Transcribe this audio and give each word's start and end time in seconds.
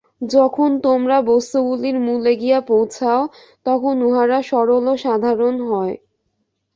যখন 0.31 0.69
তোমরা 0.85 1.17
বস্তুগুলির 1.29 1.97
মূলে 1.99 2.33
গিয়া 2.35 2.59
পৌঁছাও, 2.67 3.21
তখন 3.65 3.95
উহারা 4.07 4.39
সরল 4.49 4.85
ও 4.87 5.03
সাধারণ 5.05 5.55
হয়। 5.69 5.95